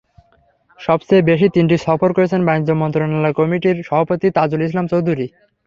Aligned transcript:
সবচেয়ে 0.79 1.27
বেশি 1.29 1.47
তিনটি 1.55 1.75
সফর 1.85 2.09
করেছেন 2.13 2.41
বাণিজ্য 2.47 2.71
মন্ত্রণালয় 2.81 3.37
কমিটির 3.39 3.77
সভাপতি 3.87 4.27
তাজুল 4.37 4.61
ইসলাম 4.63 4.85
চৌধুরী। 4.91 5.25